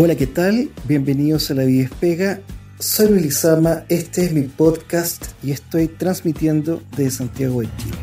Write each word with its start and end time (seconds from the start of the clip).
Hola, 0.00 0.14
¿qué 0.14 0.28
tal? 0.28 0.70
Bienvenidos 0.86 1.50
a 1.50 1.54
La 1.54 1.64
Vida 1.64 1.90
Pega. 1.98 2.40
Soy 2.78 3.08
Luis 3.08 3.44
este 3.88 4.26
es 4.26 4.32
mi 4.32 4.42
podcast 4.42 5.24
y 5.42 5.50
estoy 5.50 5.88
transmitiendo 5.88 6.80
desde 6.96 7.10
Santiago 7.10 7.62
de 7.62 7.68
Chile. 7.78 7.96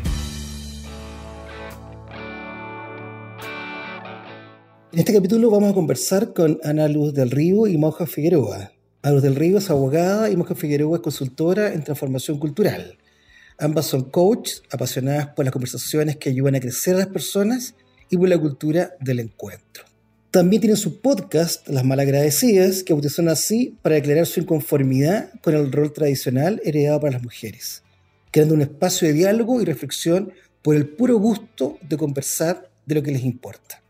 En 4.92 4.98
este 4.98 5.14
capítulo 5.14 5.50
vamos 5.50 5.70
a 5.70 5.74
conversar 5.74 6.34
con 6.34 6.60
Ana 6.62 6.86
Luz 6.86 7.14
del 7.14 7.30
Río 7.30 7.66
y 7.66 7.78
Moja 7.78 8.04
Figueroa. 8.04 8.72
Ana 9.00 9.14
Luz 9.14 9.22
del 9.22 9.34
Río 9.34 9.56
es 9.56 9.70
abogada 9.70 10.28
y 10.28 10.36
Moja 10.36 10.54
Figueroa 10.54 10.98
es 10.98 11.02
consultora 11.02 11.72
en 11.72 11.82
transformación 11.82 12.38
cultural. 12.38 12.98
Ambas 13.56 13.86
son 13.86 14.10
coaches 14.10 14.62
apasionadas 14.70 15.28
por 15.28 15.46
las 15.46 15.52
conversaciones 15.52 16.18
que 16.18 16.28
ayudan 16.28 16.56
a 16.56 16.60
crecer 16.60 16.96
a 16.96 16.98
las 16.98 17.06
personas 17.06 17.74
y 18.10 18.18
por 18.18 18.28
la 18.28 18.36
cultura 18.36 18.90
del 19.00 19.20
encuentro. 19.20 19.95
También 20.36 20.60
tienen 20.60 20.76
su 20.76 21.00
podcast, 21.00 21.66
Las 21.66 21.82
Malagradecidas, 21.82 22.82
que 22.82 22.92
bautizaron 22.92 23.30
así 23.30 23.78
para 23.80 23.94
declarar 23.94 24.26
su 24.26 24.40
inconformidad 24.40 25.30
con 25.40 25.54
el 25.54 25.72
rol 25.72 25.94
tradicional 25.94 26.60
heredado 26.62 27.00
para 27.00 27.14
las 27.14 27.22
mujeres, 27.22 27.82
creando 28.30 28.52
un 28.52 28.60
espacio 28.60 29.08
de 29.08 29.14
diálogo 29.14 29.62
y 29.62 29.64
reflexión 29.64 30.34
por 30.60 30.76
el 30.76 30.90
puro 30.90 31.16
gusto 31.16 31.78
de 31.80 31.96
conversar 31.96 32.68
de 32.84 32.96
lo 32.96 33.02
que 33.02 33.12
les 33.12 33.24
importa. 33.24 33.82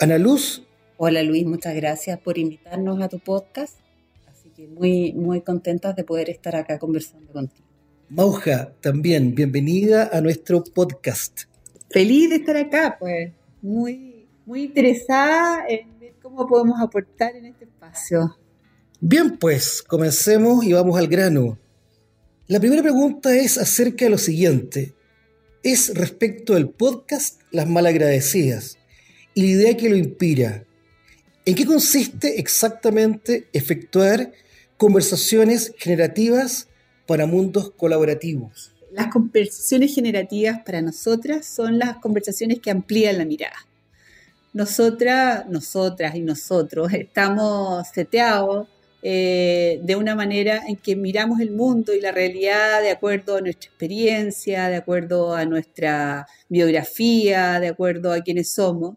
Ana 0.00 0.18
Luz. 0.18 0.66
Hola 0.96 1.22
Luis, 1.22 1.46
muchas 1.46 1.76
gracias 1.76 2.18
por 2.18 2.36
invitarnos 2.36 3.00
a 3.00 3.08
tu 3.08 3.20
podcast. 3.20 3.78
Así 4.26 4.48
que 4.48 4.66
muy, 4.66 5.12
muy 5.12 5.42
contentas 5.42 5.94
de 5.94 6.02
poder 6.02 6.30
estar 6.30 6.56
acá 6.56 6.80
conversando 6.80 7.32
contigo. 7.32 7.68
Mauja, 8.08 8.72
también 8.80 9.36
bienvenida 9.36 10.10
a 10.12 10.20
nuestro 10.20 10.64
podcast. 10.64 11.42
Feliz 11.90 12.30
de 12.30 12.36
estar 12.38 12.56
acá, 12.56 12.96
pues 12.98 13.30
muy 13.62 14.13
muy 14.46 14.64
interesada 14.64 15.64
en 15.68 15.98
ver 15.98 16.14
cómo 16.22 16.46
podemos 16.46 16.80
aportar 16.80 17.34
en 17.36 17.46
este 17.46 17.64
espacio. 17.64 18.36
Bien, 19.00 19.38
pues 19.38 19.82
comencemos 19.82 20.64
y 20.64 20.72
vamos 20.72 20.98
al 20.98 21.08
grano. 21.08 21.58
La 22.46 22.60
primera 22.60 22.82
pregunta 22.82 23.34
es 23.34 23.58
acerca 23.58 24.04
de 24.04 24.10
lo 24.10 24.18
siguiente. 24.18 24.94
Es 25.62 25.94
respecto 25.94 26.54
del 26.54 26.68
podcast 26.68 27.40
Las 27.50 27.68
Malagradecidas 27.68 28.78
y 29.34 29.42
la 29.42 29.48
idea 29.48 29.76
que 29.76 29.88
lo 29.88 29.96
inspira. 29.96 30.64
¿En 31.46 31.54
qué 31.54 31.64
consiste 31.64 32.38
exactamente 32.38 33.48
efectuar 33.52 34.32
conversaciones 34.76 35.72
generativas 35.78 36.68
para 37.06 37.26
mundos 37.26 37.70
colaborativos? 37.70 38.74
Las 38.92 39.08
conversaciones 39.08 39.94
generativas 39.94 40.60
para 40.64 40.80
nosotras 40.82 41.46
son 41.46 41.78
las 41.78 41.96
conversaciones 41.98 42.60
que 42.60 42.70
amplían 42.70 43.18
la 43.18 43.24
mirada 43.24 43.56
nosotras, 44.54 45.46
nosotras 45.48 46.14
y 46.14 46.22
nosotros 46.22 46.92
estamos 46.94 47.86
seteados 47.88 48.68
eh, 49.02 49.80
de 49.82 49.96
una 49.96 50.14
manera 50.14 50.62
en 50.66 50.76
que 50.76 50.96
miramos 50.96 51.40
el 51.40 51.50
mundo 51.50 51.92
y 51.92 52.00
la 52.00 52.10
realidad 52.12 52.80
de 52.80 52.90
acuerdo 52.90 53.36
a 53.36 53.42
nuestra 53.42 53.68
experiencia, 53.68 54.68
de 54.68 54.76
acuerdo 54.76 55.34
a 55.34 55.44
nuestra 55.44 56.26
biografía, 56.48 57.60
de 57.60 57.68
acuerdo 57.68 58.12
a 58.12 58.22
quienes 58.22 58.54
somos. 58.54 58.96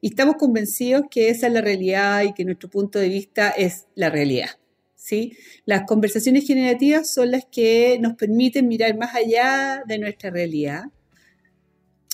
Y 0.00 0.10
estamos 0.10 0.36
convencidos 0.36 1.06
que 1.10 1.30
esa 1.30 1.48
es 1.48 1.52
la 1.54 1.60
realidad 1.60 2.22
y 2.22 2.34
que 2.34 2.44
nuestro 2.44 2.70
punto 2.70 3.00
de 3.00 3.08
vista 3.08 3.50
es 3.50 3.86
la 3.96 4.10
realidad. 4.10 4.50
¿sí? 4.94 5.36
Las 5.64 5.84
conversaciones 5.86 6.46
generativas 6.46 7.10
son 7.12 7.32
las 7.32 7.46
que 7.46 7.98
nos 8.00 8.14
permiten 8.14 8.68
mirar 8.68 8.96
más 8.96 9.14
allá 9.16 9.82
de 9.86 9.98
nuestra 9.98 10.30
realidad. 10.30 10.84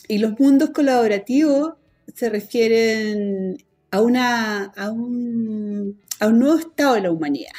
Y 0.09 0.19
los 0.19 0.39
mundos 0.39 0.71
colaborativos 0.71 1.75
se 2.13 2.29
refieren 2.29 3.57
a, 3.91 4.01
una, 4.03 4.65
a, 4.65 4.91
un, 4.91 6.01
a 6.21 6.27
un 6.29 6.39
nuevo 6.39 6.59
estado 6.59 6.95
de 6.95 7.03
la 7.03 7.11
humanidad. 7.11 7.53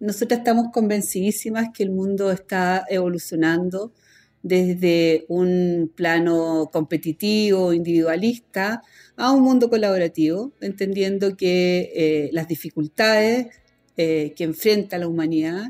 Nosotras 0.00 0.38
estamos 0.38 0.66
convencidísimas 0.72 1.68
que 1.72 1.82
el 1.82 1.90
mundo 1.90 2.30
está 2.30 2.84
evolucionando 2.88 3.92
desde 4.42 5.24
un 5.28 5.90
plano 5.94 6.70
competitivo, 6.72 7.72
individualista, 7.72 8.82
a 9.16 9.32
un 9.32 9.42
mundo 9.42 9.68
colaborativo, 9.68 10.52
entendiendo 10.60 11.36
que 11.36 11.90
eh, 11.94 12.30
las 12.32 12.46
dificultades 12.46 13.48
eh, 13.96 14.34
que 14.36 14.44
enfrenta 14.44 14.98
la 14.98 15.08
humanidad 15.08 15.64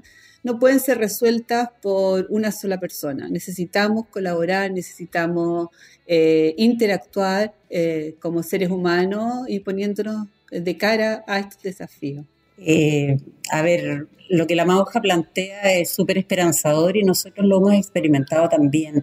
no 0.47 0.61
pueden 0.61 0.79
ser 0.79 0.99
resueltas 0.99 1.71
por 1.83 2.29
una 2.31 2.53
sola 2.53 2.79
persona. 2.79 3.29
Necesitamos 3.29 4.07
colaborar, 4.07 4.71
necesitamos 4.71 5.71
eh, 6.07 6.55
interactuar 6.57 7.53
eh, 7.69 8.15
como 8.21 8.45
seres 8.45 8.71
humanos 8.71 9.49
y 9.49 9.59
poniéndonos 9.59 10.29
de 10.53 10.77
cara 10.77 11.25
a 11.27 11.41
estos 11.41 11.61
desafíos. 11.65 12.25
Eh, 12.59 13.19
a 13.51 13.61
ver, 13.62 14.07
lo 14.29 14.47
que 14.47 14.55
la 14.55 14.65
Mauja 14.65 15.01
plantea 15.01 15.62
es 15.81 15.91
súper 15.91 16.17
esperanzador 16.17 16.97
y 16.97 17.03
nosotros 17.03 17.45
lo 17.45 17.57
hemos 17.57 17.75
experimentado 17.75 18.49
también. 18.49 19.03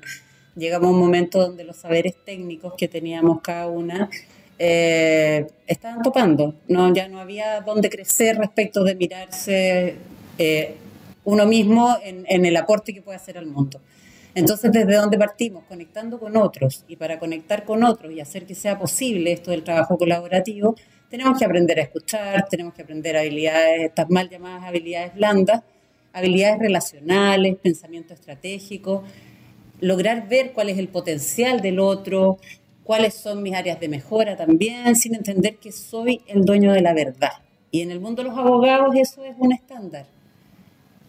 Llegamos 0.55 0.87
a 0.87 0.91
un 0.91 0.99
momento 0.99 1.41
donde 1.41 1.65
los 1.65 1.75
saberes 1.75 2.13
técnicos 2.23 2.73
que 2.77 2.87
teníamos 2.87 3.41
cada 3.41 3.67
una 3.67 4.09
estaban 4.57 6.01
topando. 6.03 6.55
No, 6.69 6.93
ya 6.93 7.09
no 7.09 7.19
había 7.19 7.59
dónde 7.59 7.89
crecer 7.89 8.37
respecto 8.37 8.85
de 8.85 8.95
mirarse 8.95 9.97
uno 11.25 11.45
mismo 11.45 11.97
en, 12.03 12.45
el 12.45 12.57
aporte 12.57 12.93
que 12.93 13.01
puede 13.01 13.17
hacer 13.17 13.37
al 13.37 13.45
mundo. 13.45 13.79
Entonces, 14.35 14.71
¿desde 14.71 14.95
dónde 14.95 15.17
partimos? 15.17 15.63
Conectando 15.65 16.19
con 16.19 16.35
otros. 16.37 16.83
Y 16.87 16.95
para 16.95 17.19
conectar 17.19 17.65
con 17.65 17.83
otros 17.83 18.11
y 18.11 18.19
hacer 18.19 18.45
que 18.45 18.55
sea 18.55 18.79
posible 18.79 19.31
esto 19.31 19.51
del 19.51 19.63
trabajo 19.63 19.97
colaborativo, 19.97 20.75
tenemos 21.09 21.37
que 21.37 21.45
aprender 21.45 21.79
a 21.79 21.83
escuchar, 21.83 22.47
tenemos 22.49 22.73
que 22.73 22.81
aprender 22.81 23.15
habilidades, 23.15 23.83
estas 23.83 24.09
mal 24.09 24.29
llamadas 24.29 24.63
habilidades 24.63 25.13
blandas, 25.13 25.61
habilidades 26.11 26.59
relacionales, 26.59 27.57
pensamiento 27.57 28.15
estratégico, 28.15 29.03
lograr 29.79 30.27
ver 30.27 30.51
cuál 30.53 30.69
es 30.69 30.79
el 30.79 30.87
potencial 30.87 31.61
del 31.61 31.79
otro, 31.79 32.39
cuáles 32.83 33.13
son 33.13 33.43
mis 33.43 33.53
áreas 33.53 33.79
de 33.79 33.89
mejora 33.89 34.35
también, 34.35 34.95
sin 34.95 35.13
entender 35.13 35.57
que 35.57 35.71
soy 35.71 36.21
el 36.25 36.43
dueño 36.43 36.73
de 36.73 36.81
la 36.81 36.93
verdad. 36.93 37.33
Y 37.69 37.81
en 37.81 37.91
el 37.91 37.99
mundo 37.99 38.23
de 38.23 38.29
los 38.29 38.37
abogados 38.37 38.95
eso 38.95 39.23
es 39.23 39.35
un 39.37 39.51
estándar 39.51 40.07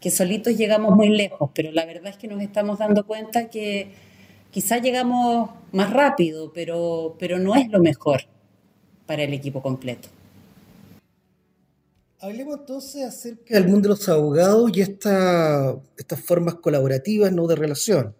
que 0.05 0.11
solitos 0.11 0.55
llegamos 0.55 0.95
muy 0.95 1.09
lejos, 1.09 1.51
pero 1.55 1.73
la 1.73 1.87
verdad 1.87 2.09
es 2.09 2.19
que 2.19 2.29
nos 2.29 2.43
estamos 2.43 2.79
dando 2.79 3.07
cuenta 3.07 3.49
que 3.49 3.89
quizás 4.51 4.83
llegamos 4.83 5.49
más 5.73 5.95
rápido, 5.95 6.53
pero, 6.53 7.17
pero 7.19 7.39
no 7.39 7.55
es 7.55 7.71
lo 7.71 7.81
mejor 7.81 8.21
para 9.07 9.23
el 9.23 9.33
equipo 9.33 9.63
completo. 9.63 10.11
Hablemos 12.21 12.59
entonces 12.59 13.03
acerca 13.03 13.55
del 13.55 13.67
mundo 13.67 13.89
de 13.89 13.95
los 13.95 14.07
abogados 14.11 14.73
y 14.77 14.83
esta, 14.83 15.75
estas 15.97 16.21
formas 16.21 16.57
colaborativas 16.57 17.33
¿no? 17.33 17.47
de 17.47 17.57
relación. 17.57 18.15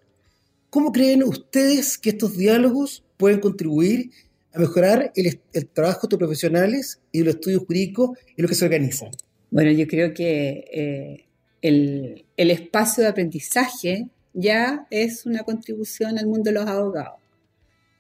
¿Cómo 0.71 0.91
creen 0.91 1.23
ustedes 1.23 1.99
que 1.99 2.09
estos 2.09 2.35
diálogos 2.35 3.05
pueden 3.19 3.41
contribuir 3.41 4.11
a 4.55 4.59
mejorar 4.59 5.13
el, 5.17 5.39
el 5.53 5.67
trabajo 5.67 6.07
de 6.07 6.17
profesionales 6.17 7.03
y 7.13 7.23
los 7.25 7.35
estudios 7.35 7.65
jurídicos 7.67 8.19
y 8.35 8.41
lo 8.41 8.49
que 8.49 8.55
se 8.55 8.65
organizan? 8.65 9.11
Bueno, 9.51 9.71
yo 9.71 9.87
creo 9.87 10.15
que 10.15 10.65
eh, 10.73 11.25
el, 11.65 12.27
espacio 12.37 13.03
de 13.03 13.09
aprendizaje 13.09 14.09
ya 14.35 14.87
es 14.91 15.25
una 15.25 15.45
contribución 15.45 16.19
al 16.19 16.27
mundo 16.27 16.51
de 16.51 16.53
los 16.53 16.67
abogados. 16.67 17.19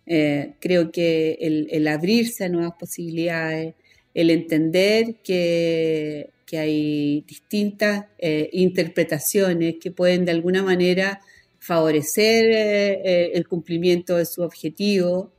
Eh, 0.07 0.53
creo 0.61 0.93
que 0.93 1.39
el, 1.41 1.89
abrirse 1.89 2.45
a 2.45 2.51
nuevas 2.51 2.75
posibilidades, 2.79 3.75
el 4.13 4.31
entender 4.31 5.17
que, 5.25 6.31
hay 6.57 7.25
distintas 7.27 8.05
eh, 8.17 8.49
interpretaciones 8.53 9.75
que 9.81 9.91
pueden 9.91 10.25
de 10.25 10.31
alguna 10.31 10.63
manera 10.63 11.21
favorecer 11.59 12.45
eh, 12.45 13.33
el 13.35 13.49
cumplimiento 13.49 14.15
de 14.19 14.25
su 14.25 14.41
objetivo, 14.41 15.33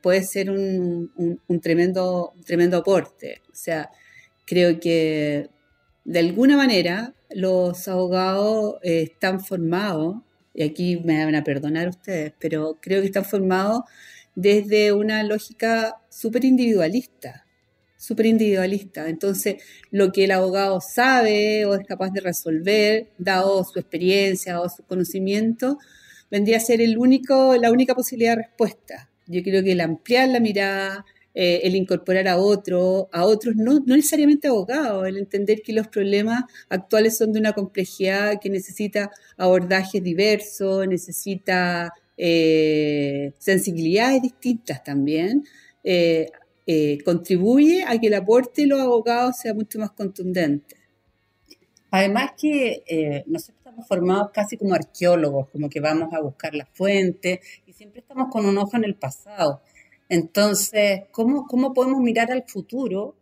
puede 0.00 0.22
ser 0.22 0.48
un, 0.48 1.10
tremendo, 1.60 2.34
un 2.36 2.44
tremendo 2.44 2.76
aporte. 2.76 3.40
O 3.50 3.56
sea, 3.56 3.90
creo 4.46 4.78
que 4.78 5.48
de 6.04 6.18
alguna 6.18 6.56
manera 6.56 7.14
los 7.34 7.88
abogados 7.88 8.76
eh, 8.82 9.02
están 9.02 9.40
formados, 9.40 10.16
y 10.54 10.62
aquí 10.62 10.98
me 11.04 11.24
van 11.24 11.34
a 11.34 11.44
perdonar 11.44 11.88
ustedes, 11.88 12.32
pero 12.38 12.78
creo 12.80 13.00
que 13.00 13.06
están 13.06 13.24
formados 13.24 13.82
desde 14.34 14.92
una 14.92 15.22
lógica 15.22 15.96
súper 16.08 16.44
individualista, 16.44 17.46
súper 17.96 18.26
individualista. 18.26 19.08
Entonces, 19.08 19.62
lo 19.90 20.12
que 20.12 20.24
el 20.24 20.30
abogado 20.32 20.80
sabe 20.80 21.64
o 21.66 21.74
es 21.74 21.86
capaz 21.86 22.10
de 22.10 22.20
resolver, 22.20 23.08
dado 23.18 23.64
su 23.64 23.78
experiencia 23.78 24.60
o 24.60 24.68
su 24.68 24.82
conocimiento, 24.84 25.78
vendría 26.30 26.56
a 26.56 26.60
ser 26.60 26.80
el 26.80 26.98
único, 26.98 27.56
la 27.56 27.70
única 27.70 27.94
posibilidad 27.94 28.36
de 28.36 28.42
respuesta. 28.44 29.10
Yo 29.26 29.42
creo 29.42 29.62
que 29.62 29.72
el 29.72 29.80
ampliar 29.80 30.28
la 30.28 30.40
mirada, 30.40 31.04
eh, 31.34 31.60
el 31.64 31.76
incorporar 31.76 32.28
a 32.28 32.36
otro, 32.38 33.08
a 33.12 33.24
otros, 33.24 33.56
no, 33.56 33.80
no 33.86 33.96
necesariamente 33.96 34.48
abogados, 34.48 35.06
el 35.06 35.16
entender 35.18 35.62
que 35.62 35.72
los 35.72 35.88
problemas 35.88 36.44
actuales 36.68 37.16
son 37.16 37.32
de 37.32 37.40
una 37.40 37.52
complejidad 37.52 38.40
que 38.40 38.50
necesita 38.50 39.10
abordajes 39.36 40.02
diversos, 40.02 40.86
necesita 40.86 41.92
eh, 42.16 43.32
sensibilidades 43.38 44.22
distintas 44.22 44.82
también. 44.84 45.44
Eh, 45.84 46.30
eh, 46.64 46.98
contribuye 47.04 47.84
a 47.84 47.98
que 47.98 48.06
el 48.06 48.14
aporte 48.14 48.62
de 48.62 48.68
los 48.68 48.80
abogados 48.80 49.36
sea 49.38 49.52
mucho 49.52 49.80
más 49.80 49.90
contundente. 49.90 50.76
Además 51.90 52.32
que 52.40 52.84
eh, 52.86 53.24
nosotros 53.26 53.58
estamos 53.58 53.86
formados 53.88 54.30
casi 54.32 54.56
como 54.56 54.74
arqueólogos, 54.74 55.48
como 55.50 55.68
que 55.68 55.80
vamos 55.80 56.12
a 56.14 56.20
buscar 56.20 56.54
la 56.54 56.66
fuente 56.66 57.40
y 57.66 57.72
siempre 57.72 58.00
estamos 58.00 58.28
con 58.30 58.46
un 58.46 58.56
ojo 58.58 58.76
en 58.76 58.84
el 58.84 58.94
pasado. 58.94 59.60
Entonces, 60.08 61.02
¿cómo, 61.10 61.46
cómo 61.46 61.72
podemos 61.72 62.00
mirar 62.00 62.30
al 62.30 62.44
futuro 62.46 63.14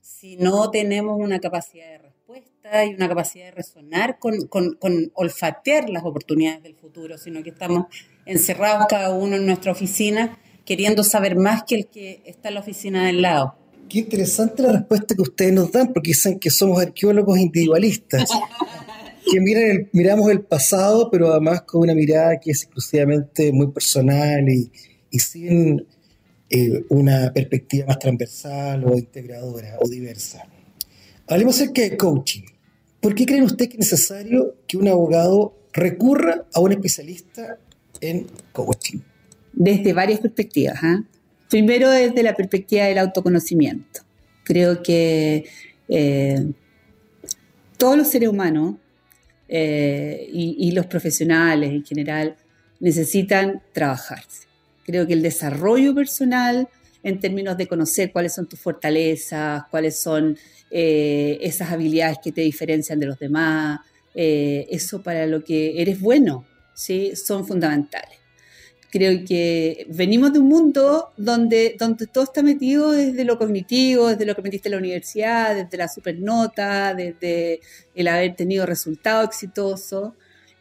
si 0.00 0.36
no 0.36 0.70
tenemos 0.70 1.18
una 1.18 1.38
capacidad 1.38 1.86
de 1.86 1.98
respuesta 1.98 2.84
y 2.84 2.94
una 2.94 3.08
capacidad 3.08 3.46
de 3.46 3.50
resonar 3.52 4.18
con, 4.18 4.46
con, 4.48 4.74
con 4.74 5.10
olfatear 5.14 5.88
las 5.88 6.04
oportunidades 6.04 6.62
del 6.62 6.74
futuro, 6.74 7.18
sino 7.18 7.42
que 7.42 7.50
estamos 7.50 7.86
encerrados 8.26 8.86
cada 8.88 9.14
uno 9.14 9.36
en 9.36 9.46
nuestra 9.46 9.72
oficina 9.72 10.38
queriendo 10.64 11.04
saber 11.04 11.36
más 11.36 11.64
que 11.64 11.74
el 11.74 11.86
que 11.86 12.22
está 12.24 12.48
en 12.48 12.54
la 12.54 12.60
oficina 12.60 13.06
del 13.06 13.22
lado. 13.22 13.54
Qué 13.88 14.00
interesante 14.00 14.62
la 14.62 14.72
respuesta 14.72 15.14
que 15.14 15.22
ustedes 15.22 15.52
nos 15.52 15.70
dan, 15.70 15.92
porque 15.92 16.10
dicen 16.10 16.38
que 16.38 16.50
somos 16.50 16.80
arqueólogos 16.80 17.38
individualistas, 17.38 18.30
que 19.30 19.40
miran 19.40 19.88
miramos 19.92 20.30
el 20.30 20.40
pasado, 20.40 21.10
pero 21.10 21.30
además 21.30 21.62
con 21.62 21.82
una 21.82 21.94
mirada 21.94 22.38
que 22.40 22.52
es 22.52 22.62
exclusivamente 22.62 23.52
muy 23.52 23.70
personal 23.70 24.48
y, 24.48 24.70
sin 25.18 25.86
eh, 26.52 26.84
una 26.90 27.32
perspectiva 27.32 27.86
más 27.86 27.98
transversal 27.98 28.84
o 28.84 28.96
integradora 28.96 29.78
o 29.80 29.88
diversa. 29.88 30.42
Hablemos 31.26 31.56
acerca 31.56 31.82
de 31.82 31.96
coaching. 31.96 32.42
¿Por 33.00 33.14
qué 33.14 33.26
creen 33.26 33.44
ustedes 33.44 33.70
que 33.70 33.76
es 33.76 33.90
necesario 33.90 34.56
que 34.66 34.76
un 34.76 34.86
abogado 34.88 35.56
recurra 35.72 36.44
a 36.52 36.60
un 36.60 36.72
especialista 36.72 37.58
en 38.00 38.26
coaching? 38.52 39.00
desde 39.52 39.92
varias 39.92 40.20
perspectivas. 40.20 40.78
¿ah? 40.82 41.02
Primero 41.48 41.90
desde 41.90 42.22
la 42.22 42.34
perspectiva 42.34 42.84
del 42.84 42.98
autoconocimiento. 42.98 44.00
Creo 44.44 44.82
que 44.82 45.44
eh, 45.88 46.46
todos 47.76 47.96
los 47.96 48.08
seres 48.08 48.28
humanos 48.28 48.76
eh, 49.48 50.28
y, 50.32 50.72
los 50.72 50.86
profesionales 50.86 51.70
en 51.70 51.84
general 51.84 52.36
necesitan 52.80 53.62
trabajarse. 53.72 54.46
Creo 54.84 55.06
que 55.06 55.12
el 55.12 55.22
desarrollo 55.22 55.94
personal 55.94 56.68
en 57.02 57.18
términos 57.18 57.56
de 57.56 57.66
conocer 57.66 58.12
cuáles 58.12 58.34
son 58.34 58.46
tus 58.46 58.60
fortalezas, 58.60 59.64
cuáles 59.70 60.00
son 60.00 60.36
eh, 60.70 61.38
esas 61.40 61.72
habilidades 61.72 62.18
que 62.22 62.32
te 62.32 62.42
diferencian 62.42 62.98
de 63.00 63.06
los 63.06 63.18
demás, 63.18 63.80
eso 64.14 65.02
para 65.02 65.26
lo 65.26 65.42
que 65.42 65.80
eres 65.80 65.98
bueno, 66.00 66.44
¿sí? 66.74 67.16
son 67.16 67.46
fundamentales. 67.46 68.22
Creo 68.92 69.24
que 69.26 69.86
venimos 69.88 70.34
de 70.34 70.38
un 70.38 70.48
mundo 70.48 71.14
donde, 71.16 71.76
donde 71.78 72.06
todo 72.06 72.24
está 72.24 72.42
metido 72.42 72.90
desde 72.90 73.24
lo 73.24 73.38
cognitivo, 73.38 74.08
desde 74.08 74.26
lo 74.26 74.36
que 74.36 74.42
metiste 74.42 74.68
en 74.68 74.72
la 74.72 74.78
universidad, 74.78 75.54
desde 75.54 75.78
la 75.78 75.88
supernota, 75.88 76.92
desde 76.92 77.60
el 77.94 78.08
haber 78.08 78.36
tenido 78.36 78.66
resultados 78.66 79.28
exitosos, 79.28 80.12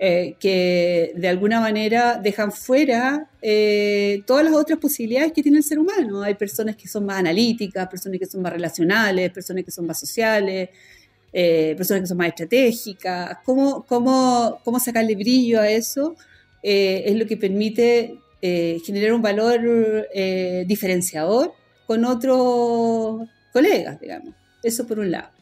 eh, 0.04 0.36
que 0.40 1.12
de 1.16 1.28
alguna 1.28 1.60
manera 1.60 2.20
dejan 2.20 2.52
fuera 2.52 3.30
eh, 3.40 4.24
todas 4.26 4.44
las 4.44 4.56
otras 4.56 4.80
posibilidades 4.80 5.32
que 5.32 5.44
tiene 5.44 5.60
el 5.60 5.64
ser 5.64 5.78
humano. 5.78 6.24
Hay 6.24 6.34
personas 6.34 6.76
que 6.76 6.88
son 6.88 7.06
más 7.06 7.20
analíticas, 7.20 7.88
personas 7.88 8.18
que 8.18 8.26
son 8.26 8.42
más 8.42 8.52
relacionales, 8.52 9.30
personas 9.30 9.64
que 9.64 9.70
son 9.70 9.86
más 9.86 10.00
sociales, 10.00 10.70
eh, 11.32 11.76
personas 11.78 12.02
que 12.02 12.08
son 12.08 12.18
más 12.18 12.30
estratégicas. 12.30 13.38
¿Cómo, 13.46 13.86
cómo, 13.86 14.60
cómo 14.66 14.80
sacarle 14.80 15.14
brillo 15.14 15.62
a 15.62 15.70
eso? 15.70 16.16
Es 16.64 17.16
lo 17.16 17.28
que 17.28 17.38
permite 17.38 18.16
generar 18.42 19.14
un 19.14 19.22
valor 19.22 20.08
diferenciador 20.66 21.54
con 21.86 22.06
otros 22.06 23.30
colegas, 23.54 24.00
digamos. 24.02 24.34
Eso 24.64 24.88
por 24.88 24.98
un 24.98 25.12
lado. 25.12 25.41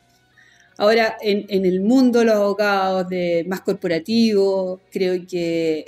Ahora, 0.79 1.17
en, 1.21 1.65
el 1.65 1.81
mundo 1.81 2.19
de 2.19 2.25
los 2.25 2.35
abogados 2.35 3.07
más 3.47 3.61
corporativo, 3.61 4.79
creo 4.91 5.27
que 5.27 5.85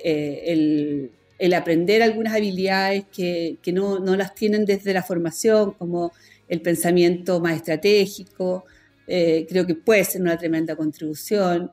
el, 1.40 1.54
aprender 1.54 2.04
algunas 2.04 2.34
habilidades 2.34 3.06
que, 3.12 3.58
no, 3.74 4.00
las 4.00 4.36
tienen 4.36 4.66
desde 4.66 4.94
la 4.94 5.02
formación, 5.02 5.72
como 5.74 6.12
el 6.50 6.62
pensamiento 6.62 7.40
más 7.40 7.56
estratégico, 7.56 8.66
creo 9.08 9.66
que 9.66 9.76
puede 9.76 10.04
ser 10.04 10.22
una 10.22 10.38
tremenda 10.38 10.76
contribución. 10.76 11.72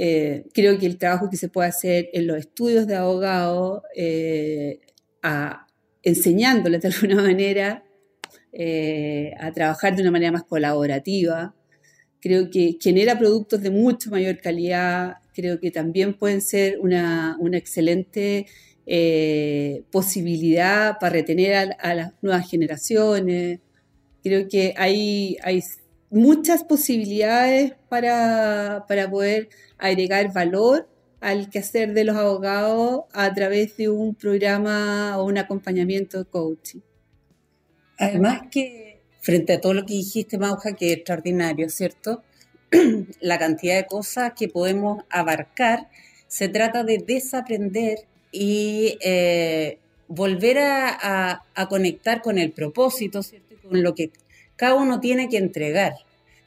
Eh, 0.00 0.44
creo 0.54 0.78
que 0.78 0.86
el 0.86 0.96
trabajo 0.96 1.28
que 1.28 1.36
se 1.36 1.48
puede 1.48 1.68
hacer 1.68 2.08
en 2.12 2.28
los 2.28 2.38
estudios 2.38 2.86
de 2.86 2.94
abogado, 2.94 3.82
eh, 3.96 4.78
enseñándoles 6.04 6.82
de 6.82 6.88
alguna 6.88 7.16
manera 7.22 7.82
eh, 8.52 9.32
a 9.40 9.50
trabajar 9.52 9.96
de 9.96 10.02
una 10.02 10.12
manera 10.12 10.30
más 10.30 10.44
colaborativa, 10.44 11.54
creo 12.20 12.50
que 12.50 12.78
genera 12.80 13.18
productos 13.18 13.62
de 13.62 13.70
mucho 13.70 14.10
mayor 14.10 14.38
calidad, 14.38 15.18
creo 15.34 15.60
que 15.60 15.70
también 15.70 16.14
pueden 16.14 16.40
ser 16.40 16.78
una, 16.80 17.38
excelente 17.52 18.46
posibilidad 19.90 20.98
para 20.98 21.12
retener 21.12 21.76
a, 21.78 21.94
las 21.94 22.12
nuevas 22.22 22.48
generaciones. 22.50 23.60
Creo 24.22 24.48
que 24.48 24.74
hay, 24.76 25.36
hay 25.42 25.62
muchas 26.10 26.64
posibilidades 26.64 27.74
para, 27.88 28.84
para 28.88 29.10
poder 29.10 29.48
agregar 29.78 30.32
valor 30.32 30.88
al 31.20 31.50
quehacer 31.50 31.94
de 31.94 32.04
los 32.04 32.16
abogados 32.16 33.02
a 33.12 33.32
través 33.34 33.76
de 33.76 33.88
un 33.88 34.14
programa 34.14 35.18
o 35.18 35.24
un 35.24 35.38
acompañamiento 35.38 36.18
de 36.18 36.24
coaching. 36.24 36.80
Además 37.98 38.42
que 38.50 38.87
frente 39.20 39.54
a 39.54 39.60
todo 39.60 39.74
lo 39.74 39.84
que 39.84 39.94
dijiste, 39.94 40.38
Mauja, 40.38 40.74
que 40.74 40.92
es 40.92 40.96
extraordinario, 40.98 41.68
¿cierto? 41.68 42.22
La 43.20 43.38
cantidad 43.38 43.76
de 43.76 43.86
cosas 43.86 44.32
que 44.36 44.48
podemos 44.48 45.04
abarcar, 45.10 45.88
se 46.26 46.48
trata 46.48 46.84
de 46.84 46.98
desaprender 46.98 48.00
y 48.30 48.98
eh, 49.00 49.78
volver 50.08 50.58
a, 50.58 51.42
a, 51.54 51.68
conectar 51.68 52.20
con 52.20 52.38
el 52.38 52.52
propósito, 52.52 53.22
¿cierto? 53.22 53.56
con 53.66 53.82
lo 53.82 53.94
que 53.94 54.10
cada 54.56 54.74
uno 54.74 55.00
tiene 55.00 55.28
que 55.28 55.38
entregar 55.38 55.94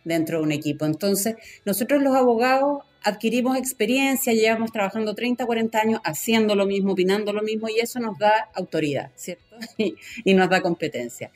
dentro 0.03 0.38
de 0.38 0.44
un 0.44 0.51
equipo. 0.51 0.85
Entonces, 0.85 1.35
nosotros 1.65 2.01
los 2.01 2.15
abogados 2.15 2.83
adquirimos 3.03 3.57
experiencia, 3.57 4.33
llevamos 4.33 4.71
trabajando 4.71 5.15
30, 5.15 5.45
40 5.45 5.79
años 5.79 6.01
haciendo 6.03 6.56
lo 6.56 6.65
mismo, 6.65 6.94
opinando 6.94 7.33
lo 7.33 7.41
mismo 7.41 7.68
y 7.69 7.79
eso 7.79 8.00
nos 8.00 8.18
da 8.18 8.50
autoridad, 8.53 9.12
¿cierto? 9.15 9.56
Y, 10.25 10.33
nos 10.33 10.50
da 10.50 10.62
competencia. 10.62 11.31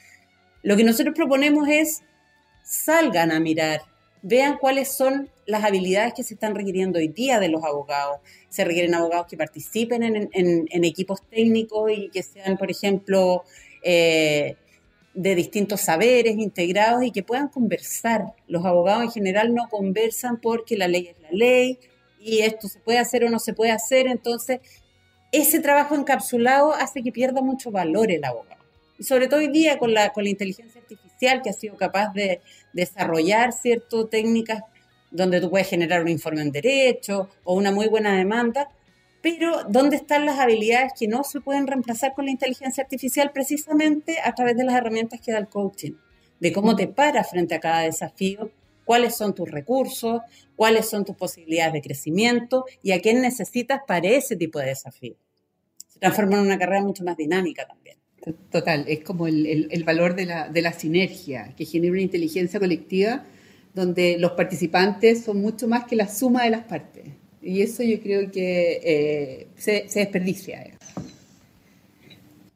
Lo 0.66 0.76
que 0.76 0.84
nosotros 0.84 1.14
proponemos 1.14 1.68
es 1.70 2.02
salgan 2.64 3.32
a 3.32 3.40
mirar, 3.40 3.82
vean 4.24 4.58
cuáles 4.58 4.98
son 4.98 5.30
las 5.46 5.64
habilidades 5.64 6.16
que 6.16 6.24
se 6.24 6.34
están 6.34 6.56
requiriendo 6.56 6.98
hoy 6.98 7.08
día 7.08 7.40
de 7.40 7.50
los 7.50 7.64
abogados. 7.64 8.18
Se 8.50 8.66
requieren 8.66 8.96
abogados 8.96 9.28
que 9.30 9.38
participen 9.38 10.02
en, 10.02 10.84
equipos 10.84 11.22
técnicos 11.30 11.92
y 11.92 12.10
que 12.10 12.24
sean, 12.24 12.58
por 12.58 12.72
ejemplo, 12.72 13.44
eh, 13.84 14.56
de 15.14 15.36
distintos 15.36 15.82
saberes 15.82 16.36
integrados 16.36 17.04
y 17.04 17.12
que 17.12 17.22
puedan 17.22 17.50
conversar. 17.50 18.34
Los 18.48 18.66
abogados 18.66 19.04
en 19.04 19.12
general 19.12 19.54
no 19.54 19.70
conversan 19.70 20.42
porque 20.42 20.78
la 20.78 20.88
ley 20.88 21.10
es 21.10 21.22
la 21.22 21.30
ley 21.30 21.78
y 22.20 22.40
esto 22.40 22.68
se 22.70 22.80
puede 22.80 22.98
hacer 22.98 23.24
o 23.24 23.30
no 23.30 23.38
se 23.38 23.54
puede 23.54 23.72
hacer. 23.72 24.08
Entonces, 24.08 24.62
ese 25.32 25.60
trabajo 25.60 25.94
encapsulado 25.94 26.74
hace 26.74 27.04
que 27.04 27.12
pierda 27.12 27.44
mucho 27.44 27.70
valor 27.70 28.12
el 28.12 28.26
abogado. 28.26 28.55
Y 28.98 29.04
sobre 29.04 29.28
todo 29.28 29.40
hoy 29.40 29.50
día 29.50 29.78
con 29.78 29.94
la, 29.94 30.14
con 30.14 30.24
la 30.24 30.30
inteligencia 30.30 30.82
artificial 30.82 31.42
que 31.42 31.50
ha 31.50 31.54
sido 31.54 31.76
capaz 31.76 32.14
de 32.14 32.42
desarrollar 32.74 33.52
ciertas 33.54 34.10
técnicas 34.10 34.64
donde 35.12 35.40
tú 35.40 35.50
puedes 35.50 35.68
generar 35.68 36.02
un 36.02 36.10
informe 36.10 36.42
en 36.42 36.52
derecho 36.52 37.30
o 37.44 37.56
una 37.56 37.72
muy 37.72 37.88
buena 37.88 38.16
demanda, 38.18 38.70
pero 39.22 39.64
¿dónde 39.68 39.96
están 39.96 40.26
las 40.26 40.40
habilidades 40.40 40.94
que 40.98 41.08
no 41.08 41.24
se 41.24 41.42
pueden 41.42 41.68
reemplazar 41.68 42.14
con 42.14 42.26
la 42.26 42.32
inteligencia 42.32 42.84
artificial 42.84 43.32
precisamente 43.34 44.18
a 44.24 44.34
través 44.36 44.56
de 44.56 44.66
las 44.66 44.76
herramientas 44.76 45.20
que 45.20 45.32
da 45.32 45.40
el 45.40 45.48
coaching? 45.48 45.94
De 46.40 46.52
cómo 46.52 46.76
te 46.76 46.88
paras 46.88 47.30
frente 47.30 47.56
a 47.56 47.60
cada 47.60 47.80
desafío, 47.82 48.52
cuáles 48.84 49.16
son 49.16 49.34
tus 49.34 49.50
recursos, 49.50 50.22
cuáles 50.56 50.88
son 50.88 51.06
tus 51.06 51.16
posibilidades 51.16 51.74
de 51.74 51.82
crecimiento 51.82 52.66
y 52.84 52.92
a 52.92 53.02
quién 53.02 53.22
necesitas 53.22 53.82
para 53.88 54.08
ese 54.10 54.36
tipo 54.36 54.60
de 54.60 54.68
desafío. 54.68 55.16
Se 55.88 55.98
transforma 55.98 56.38
en 56.38 56.46
una 56.46 56.60
carrera 56.60 56.84
mucho 56.84 57.04
más 57.04 57.18
dinámica 57.18 57.66
también. 57.66 57.98
Total, 58.52 58.86
es 58.88 59.02
como 59.02 59.28
el, 59.28 59.84
valor 59.86 60.16
de 60.16 60.26
la, 60.26 60.50
de 60.50 60.62
la 60.62 60.74
sinergia 60.74 61.54
que 61.56 61.66
genera 61.66 61.94
una 61.94 62.02
inteligencia 62.02 62.60
colectiva 62.60 63.24
donde 63.76 64.18
los 64.18 64.32
participantes 64.32 65.24
son 65.24 65.42
mucho 65.42 65.68
más 65.68 65.86
que 65.86 65.96
la 65.96 66.08
suma 66.08 66.44
de 66.46 66.50
las 66.50 66.64
partes. 66.64 67.04
Y 67.42 67.62
eso 67.62 67.84
yo 67.84 68.02
creo 68.02 68.32
que 68.32 68.82
eh, 68.84 69.48
se, 69.58 69.86
desperdicia. 69.94 70.76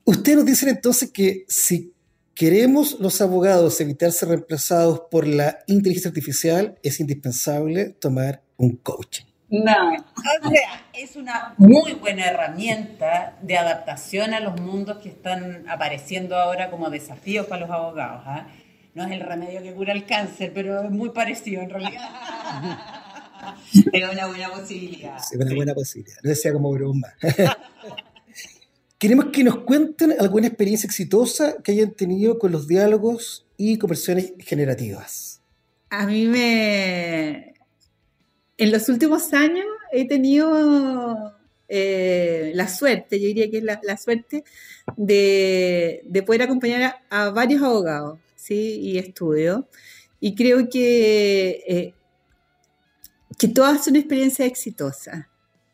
Ustedes 0.03 0.37
nos 0.37 0.45
dicen 0.47 0.69
entonces 0.69 1.11
que 1.11 1.45
si 1.47 1.93
queremos 2.33 2.99
los 2.99 3.21
abogados 3.21 3.79
evitar 3.81 4.11
ser 4.11 4.29
reemplazados 4.29 5.01
por 5.11 5.27
la 5.27 5.59
inteligencia 5.67 6.09
artificial, 6.09 6.79
es 6.81 6.99
indispensable 6.99 7.89
tomar 7.89 8.41
un 8.57 8.77
coaching. 8.77 9.28
No, 9.51 9.93
o 9.93 10.49
sea, 10.49 10.85
es 10.93 11.15
una 11.15 11.55
muy 11.57 11.93
buena 11.93 12.25
herramienta 12.25 13.37
de 13.41 13.57
adaptación 13.57 14.33
a 14.35 14.39
los 14.39 14.61
mundos 14.61 14.97
que 14.97 15.09
están 15.09 15.67
apareciendo 15.67 16.37
ahora 16.37 16.69
como 16.69 16.89
desafíos 16.91 17.47
para 17.47 17.61
los 17.61 17.71
abogados. 17.71 18.21
¿ah? 18.25 18.47
No 18.93 19.05
es 19.05 19.11
el 19.11 19.21
remedio 19.21 19.63
que 19.63 19.73
cura 19.73 19.93
el 19.93 20.05
cáncer, 20.05 20.51
pero 20.53 20.83
es 20.83 20.91
muy 20.91 21.09
parecido 21.09 21.63
en 21.63 21.69
realidad. 21.71 22.09
es 23.93 24.09
una 24.11 24.27
buena 24.27 24.49
posibilidad. 24.49 25.17
Es 25.17 25.35
una 25.35 25.55
buena 25.55 25.73
posibilidad. 25.73 26.17
No 26.23 26.29
decía 26.29 26.53
como 26.53 26.71
broma. 26.71 27.07
Queremos 28.99 29.27
que 29.27 29.43
nos 29.43 29.59
cuenten 29.59 30.13
alguna 30.19 30.47
experiencia 30.47 30.85
exitosa 30.85 31.55
que 31.63 31.71
hayan 31.71 31.91
tenido 31.91 32.37
con 32.37 32.51
los 32.51 32.67
diálogos 32.67 33.47
y 33.57 33.77
conversiones 33.77 34.33
generativas. 34.39 35.41
A 35.89 36.05
mí 36.05 36.25
me... 36.25 37.53
En 38.59 38.73
los 38.73 38.89
últimos 38.89 39.31
años 39.31 39.65
he 39.93 40.05
tenido 40.05 41.33
eh, 41.69 42.51
la 42.55 42.67
suerte, 42.67 43.17
yo 43.17 43.27
diría 43.27 43.49
que 43.49 43.59
es 43.59 43.63
la, 43.63 43.95
suerte, 43.95 44.43
de, 44.97 46.23
poder 46.25 46.41
acompañar 46.41 46.97
a, 47.09 47.29
varios 47.29 47.63
abogados 47.63 48.19
¿sí? 48.35 48.81
y 48.81 48.97
estudios. 48.97 49.63
Y 50.19 50.35
creo 50.35 50.67
que, 50.67 51.63
eh, 51.69 51.93
que 53.37 53.47
todas 53.47 53.85
son 53.85 53.95
experiencias 53.95 54.45
exitosas. 54.45 55.27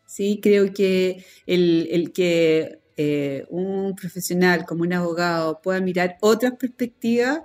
¿sí? 0.05 0.39
Creo 0.39 0.71
que 0.71 1.25
el, 1.47 2.11
que 2.13 2.81
eh, 2.97 3.45
un 3.49 3.95
profesional 3.95 4.63
como 4.63 4.83
un 4.83 4.93
abogado 4.93 5.59
pueda 5.59 5.81
mirar 5.81 6.17
otras 6.21 6.53
perspectivas, 6.53 7.39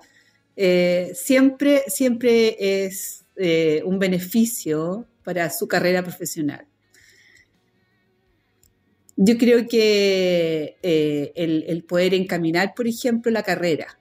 siempre, 1.15 1.85
siempre 1.87 2.85
es 2.85 3.25
un 3.87 3.99
beneficio 3.99 5.07
para 5.25 5.50
su 5.50 5.69
carrera 5.69 6.03
profesional. 6.03 6.67
Yo 9.17 9.37
creo 9.37 9.69
que 9.69 10.77
el, 10.83 11.85
poder 11.85 12.15
encaminar, 12.15 12.73
por 12.75 12.87
ejemplo, 12.87 13.31
la 13.31 13.43
carrera, 13.43 13.99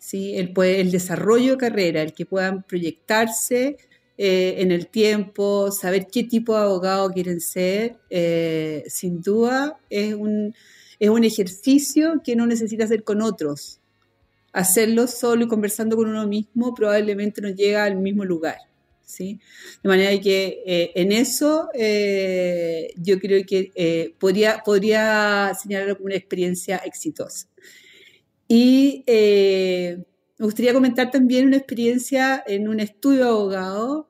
¿sí? 0.00 0.34
el, 0.36 0.90
desarrollo 0.90 1.52
de 1.52 1.58
carrera, 1.58 2.02
el 2.02 2.14
que 2.14 2.24
puedan 2.24 2.62
proyectarse 2.62 3.76
en 4.16 4.70
el 4.70 4.86
tiempo, 4.86 5.70
saber 5.72 6.06
qué 6.10 6.24
tipo 6.24 6.56
de 6.56 6.62
abogado 6.62 7.10
quieren 7.10 7.40
ser, 7.40 7.96
sin 8.86 9.20
duda 9.20 9.78
es 9.90 10.14
un, 10.14 10.54
es 11.02 11.10
un 11.10 11.24
ejercicio 11.24 12.22
que 12.22 12.36
no 12.36 12.46
necesita 12.46 12.84
hacer 12.84 13.02
con 13.02 13.22
otros. 13.22 13.80
Hacerlo 14.52 15.08
solo 15.08 15.44
y 15.44 15.48
conversando 15.48 15.96
con 15.96 16.08
uno 16.08 16.28
mismo 16.28 16.74
probablemente 16.76 17.40
no 17.42 17.48
llega 17.48 17.84
al 17.84 17.96
mismo 17.96 18.24
lugar. 18.24 18.58
De 19.18 19.88
manera 19.88 20.18
que 20.20 20.62
eh, 20.66 20.92
en 20.94 21.12
eso 21.12 21.68
eh, 21.74 22.92
yo 22.96 23.18
creo 23.18 23.44
que 23.46 23.72
eh, 23.74 24.14
podría, 24.18 24.62
podría 24.64 25.52
señalar 25.60 25.98
una 26.00 26.14
experiencia 26.14 26.76
exitosa. 26.78 27.48
Y 28.48 29.04
me 29.06 30.44
gustaría 30.44 30.74
comentar 30.74 31.10
también 31.10 31.46
una 31.46 31.56
experiencia 31.56 32.42
en 32.46 32.68
un 32.68 32.80
estudio 32.80 33.24
de 33.24 33.28
abogado 33.30 34.08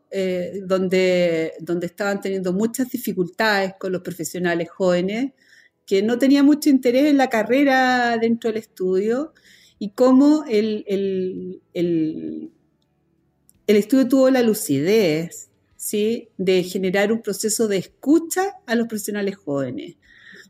donde, 0.66 1.52
donde 1.60 1.86
estaban 1.86 2.20
teniendo 2.20 2.52
muchas 2.52 2.90
dificultades 2.90 3.74
con 3.78 3.92
los 3.92 4.02
profesionales 4.02 4.68
jóvenes 4.70 5.32
que 5.86 6.02
no 6.02 6.18
tenía 6.18 6.42
mucho 6.42 6.70
interés 6.70 7.04
en 7.04 7.18
la 7.18 7.28
carrera 7.28 8.16
dentro 8.18 8.50
del 8.50 8.58
estudio 8.58 9.32
y 9.78 9.90
cómo 9.90 10.44
el, 10.48 10.84
el, 11.74 12.52
estudio 13.66 14.08
tuvo 14.08 14.30
la 14.30 14.42
lucidez 14.42 15.50
¿sí? 15.76 16.28
de 16.36 16.62
generar 16.62 17.12
un 17.12 17.22
proceso 17.22 17.68
de 17.68 17.78
escucha 17.78 18.54
a 18.66 18.74
los 18.74 18.86
profesionales 18.86 19.36
jóvenes, 19.36 19.96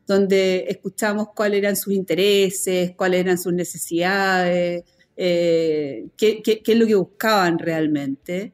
donde 0.06 0.66
escuchamos 0.68 1.28
cuáles 1.34 1.58
eran 1.58 1.76
sus 1.76 1.94
intereses, 1.94 2.92
cuáles 2.96 3.20
eran 3.20 3.38
sus 3.38 3.52
necesidades, 3.52 4.84
eh, 5.16 6.06
qué, 6.16 6.42
es 6.44 6.76
lo 6.76 6.86
que 6.86 6.94
buscaban 6.94 7.58
realmente. 7.58 8.52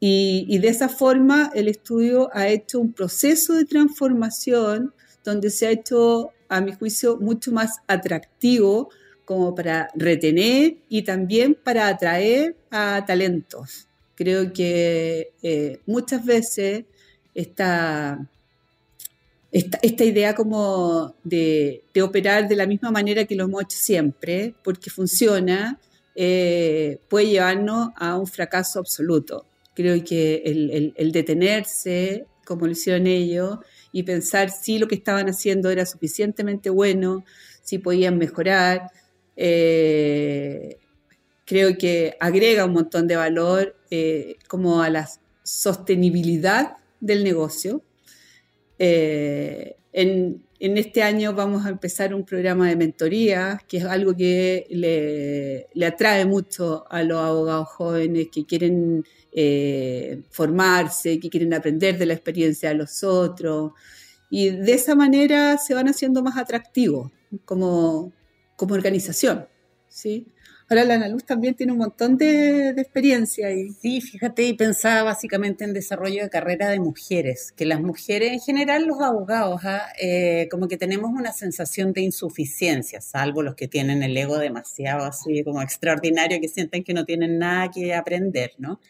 Y, 0.00 0.58
de 0.58 0.68
esa 0.68 0.88
forma 0.88 1.52
el 1.54 1.68
estudio 1.68 2.28
ha 2.32 2.48
hecho 2.48 2.80
un 2.80 2.92
proceso 2.92 3.54
de 3.54 3.64
transformación 3.64 4.92
donde 5.24 5.48
se 5.50 5.68
ha 5.68 5.70
hecho, 5.70 6.30
a 6.48 6.60
mi 6.60 6.72
juicio, 6.72 7.18
mucho 7.18 7.52
más 7.52 7.78
atractivo 7.86 8.90
como 9.24 9.54
para 9.54 9.88
retener 9.94 10.76
y 10.88 11.02
también 11.02 11.54
para 11.54 11.88
atraer 11.88 12.56
a 12.70 13.04
talentos. 13.06 13.86
Creo 14.14 14.52
que 14.52 15.32
eh, 15.42 15.80
muchas 15.86 16.24
veces 16.24 16.84
esta, 17.34 18.28
esta, 19.50 20.04
idea 20.04 20.34
como 20.34 21.14
de, 21.24 21.82
operar 22.02 22.48
de 22.48 22.56
la 22.56 22.66
misma 22.66 22.90
manera 22.90 23.24
que 23.24 23.34
lo 23.34 23.44
hemos 23.44 23.62
hecho 23.62 23.78
siempre, 23.78 24.54
porque 24.62 24.90
funciona, 24.90 25.78
eh, 26.14 26.98
puede 27.08 27.28
llevarnos 27.28 27.90
a 27.96 28.16
un 28.16 28.26
fracaso 28.26 28.78
absoluto. 28.78 29.46
Creo 29.74 30.02
que 30.04 30.42
el, 30.44 30.92
el 30.96 31.12
detenerse, 31.12 32.26
como 32.44 32.66
lo 32.66 32.72
hicieron 32.72 33.06
ellos, 33.06 33.58
y 33.92 34.02
pensar 34.02 34.50
si 34.50 34.78
lo 34.78 34.88
que 34.88 34.94
estaban 34.94 35.28
haciendo 35.28 35.70
era 35.70 35.86
suficientemente 35.86 36.70
bueno, 36.70 37.24
si 37.62 37.78
podían 37.78 38.18
mejorar. 38.18 38.90
Eh, 39.36 40.78
creo 41.44 41.76
que 41.78 42.16
agrega 42.20 42.64
un 42.64 42.72
montón 42.72 43.06
de 43.06 43.16
valor 43.16 43.76
eh, 43.90 44.36
como 44.48 44.82
a 44.82 44.90
la 44.90 45.08
sostenibilidad 45.42 46.76
del 47.00 47.24
negocio. 47.24 47.82
Eh, 48.78 49.76
en, 49.92 50.42
este 50.60 51.02
año 51.02 51.34
vamos 51.34 51.66
a 51.66 51.70
empezar 51.70 52.14
un 52.14 52.24
programa 52.24 52.68
de 52.68 52.76
mentoría, 52.76 53.60
que 53.66 53.78
es 53.78 53.84
algo 53.84 54.14
que 54.16 54.66
le, 54.70 55.66
le 55.74 55.86
atrae 55.86 56.24
mucho 56.24 56.84
a 56.88 57.02
los 57.02 57.18
abogados 57.18 57.68
jóvenes 57.70 58.28
que 58.32 58.46
quieren 58.46 59.04
formarse, 60.30 61.18
que 61.18 61.30
quieren 61.30 61.52
aprender 61.54 61.98
de 61.98 62.06
la 62.06 62.14
experiencia 62.14 62.68
de 62.68 62.76
los 62.76 63.02
otros. 63.02 63.72
Y 64.30 64.50
de 64.50 64.72
esa 64.74 64.94
manera 64.94 65.58
se 65.58 65.74
van 65.74 65.88
haciendo 65.88 66.22
más 66.22 66.36
atractivos 66.38 67.10
como, 67.44 68.12
como 68.56 68.74
organización. 68.74 69.46
¿sí? 69.92 70.26
Ahora 70.68 70.84
la 70.84 70.94
Analuz 70.94 71.24
también 71.24 71.54
tiene 71.54 71.72
un 71.72 71.78
montón 71.78 72.16
de, 72.16 72.70
experiencia. 72.70 73.52
Y... 73.52 73.70
Sí, 73.72 74.00
fíjate, 74.00 74.44
y 74.44 74.54
pensaba 74.54 75.02
básicamente 75.02 75.64
en 75.64 75.74
desarrollo 75.74 76.22
de 76.22 76.30
carrera 76.30 76.70
de 76.70 76.80
mujeres, 76.80 77.52
que 77.52 77.66
las 77.66 77.80
mujeres, 77.80 78.32
en 78.32 78.40
general 78.40 78.86
los 78.86 79.00
abogados, 79.02 79.60
¿ah? 79.64 79.88
eh, 80.00 80.48
como 80.50 80.68
que 80.68 80.78
tenemos 80.78 81.10
una 81.10 81.32
sensación 81.32 81.92
de 81.92 82.00
insuficiencia, 82.00 83.02
salvo 83.02 83.42
los 83.42 83.54
que 83.54 83.68
tienen 83.68 84.02
el 84.02 84.16
ego 84.16 84.38
demasiado 84.38 85.04
así 85.04 85.44
como 85.44 85.60
extraordinario, 85.60 86.40
que 86.40 86.48
sienten 86.48 86.84
que 86.84 86.94
no 86.94 87.04
tienen 87.04 87.38
nada 87.38 87.70
que 87.70 87.94
aprender, 87.94 88.52
¿no? 88.56 88.80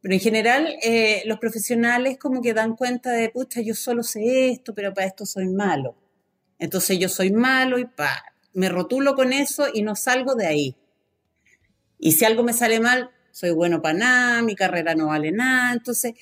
Pero 0.00 0.14
en 0.14 0.20
general, 0.20 0.76
eh, 0.84 1.22
los 1.24 1.40
profesionales 1.40 2.18
como 2.18 2.40
que 2.40 2.54
dan 2.54 2.76
cuenta 2.76 3.10
de, 3.10 3.30
pucha, 3.30 3.60
yo 3.62 3.74
solo 3.74 4.04
sé 4.04 4.50
esto, 4.50 4.72
pero 4.72 4.94
para 4.94 5.08
esto 5.08 5.26
soy 5.26 5.48
malo. 5.48 5.96
Entonces 6.60 7.00
yo 7.00 7.08
soy 7.08 7.32
malo 7.32 7.78
y 7.80 7.86
pa, 7.86 8.22
me 8.56 8.70
rotulo 8.70 9.14
con 9.14 9.34
eso 9.34 9.66
y 9.72 9.82
no 9.82 9.94
salgo 9.94 10.34
de 10.34 10.46
ahí. 10.46 10.76
Y 11.98 12.12
si 12.12 12.24
algo 12.24 12.42
me 12.42 12.54
sale 12.54 12.80
mal, 12.80 13.10
soy 13.30 13.50
bueno 13.50 13.82
para 13.82 13.98
nada, 13.98 14.42
mi 14.42 14.54
carrera 14.54 14.94
no 14.94 15.08
vale 15.08 15.30
nada. 15.30 15.74
Entonces, 15.74 16.14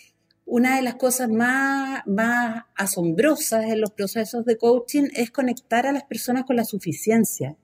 una 0.45 0.75
de 0.75 0.83
las 0.83 0.97
cosas 0.97 1.31
más, 1.31 2.03
más 2.07 2.65
asombrosas 2.75 3.67
en 3.67 3.81
los 3.81 3.93
procesos 3.93 4.45
de 4.45 4.59
coaching 4.59 5.05
es 5.15 5.31
conectar 5.31 5.87
a 5.87 5.93
las 5.93 6.03
personas 6.03 6.45
con 6.45 6.57
la 6.57 6.65
suficiencia 6.65 7.57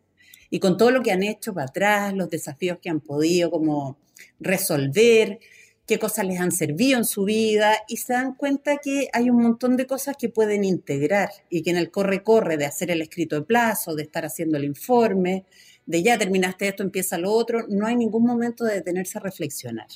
y 0.50 0.60
con 0.60 0.76
todo 0.76 0.92
lo 0.92 1.02
que 1.02 1.10
han 1.10 1.24
hecho 1.24 1.52
para 1.52 1.66
atrás, 1.66 2.14
los 2.14 2.30
desafíos 2.30 2.78
que 2.80 2.90
han 2.90 3.00
podido 3.00 3.50
como 3.50 3.98
resolver 4.38 5.40
qué 5.90 5.98
cosas 5.98 6.24
les 6.24 6.38
han 6.38 6.52
servido 6.52 6.98
en 6.98 7.04
su 7.04 7.24
vida 7.24 7.74
y 7.88 7.96
se 7.96 8.12
dan 8.12 8.36
cuenta 8.36 8.76
que 8.76 9.08
hay 9.12 9.28
un 9.28 9.42
montón 9.42 9.76
de 9.76 9.88
cosas 9.88 10.16
que 10.16 10.28
pueden 10.28 10.62
integrar 10.62 11.30
y 11.48 11.62
que 11.62 11.70
en 11.70 11.76
el 11.76 11.90
corre-corre 11.90 12.56
de 12.56 12.64
hacer 12.64 12.92
el 12.92 13.02
escrito 13.02 13.34
de 13.34 13.42
plazo, 13.42 13.96
de 13.96 14.04
estar 14.04 14.24
haciendo 14.24 14.56
el 14.56 14.62
informe, 14.62 15.46
de 15.86 16.04
ya 16.04 16.16
terminaste 16.16 16.68
esto, 16.68 16.84
empieza 16.84 17.18
lo 17.18 17.32
otro, 17.32 17.66
no 17.68 17.88
hay 17.88 17.96
ningún 17.96 18.22
momento 18.22 18.62
de 18.62 18.74
detenerse 18.74 19.18
a 19.18 19.22
reflexionar. 19.22 19.88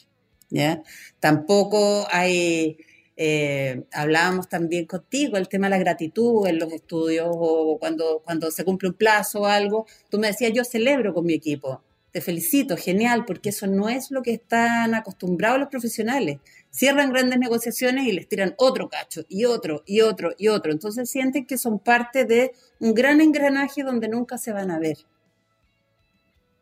¿ya? 0.50 0.82
Tampoco 1.20 2.08
hay, 2.10 2.76
eh, 3.16 3.84
hablábamos 3.92 4.48
también 4.48 4.86
contigo, 4.86 5.36
el 5.36 5.46
tema 5.48 5.68
de 5.68 5.70
la 5.70 5.78
gratitud 5.78 6.44
en 6.48 6.58
los 6.58 6.72
estudios 6.72 7.28
o 7.30 7.78
cuando, 7.78 8.20
cuando 8.24 8.50
se 8.50 8.64
cumple 8.64 8.88
un 8.88 8.96
plazo 8.96 9.42
o 9.42 9.46
algo, 9.46 9.86
tú 10.08 10.18
me 10.18 10.26
decías, 10.26 10.50
yo 10.52 10.64
celebro 10.64 11.14
con 11.14 11.24
mi 11.24 11.34
equipo 11.34 11.83
te 12.14 12.20
felicito, 12.20 12.76
genial, 12.76 13.24
porque 13.24 13.48
eso 13.48 13.66
no 13.66 13.88
es 13.88 14.12
lo 14.12 14.22
que 14.22 14.34
están 14.34 14.94
acostumbrados 14.94 15.58
los 15.58 15.68
profesionales. 15.68 16.38
Cierran 16.70 17.12
grandes 17.12 17.40
negociaciones 17.40 18.06
y 18.06 18.12
les 18.12 18.28
tiran 18.28 18.54
otro 18.56 18.88
cacho 18.88 19.24
y 19.28 19.46
otro 19.46 19.82
y 19.84 20.00
otro 20.02 20.32
y 20.38 20.46
otro. 20.46 20.70
Entonces 20.70 21.10
sienten 21.10 21.44
que 21.44 21.58
son 21.58 21.80
parte 21.80 22.24
de 22.24 22.52
un 22.78 22.94
gran 22.94 23.20
engranaje 23.20 23.82
donde 23.82 24.06
nunca 24.06 24.38
se 24.38 24.52
van 24.52 24.70
a 24.70 24.78
ver. 24.78 24.96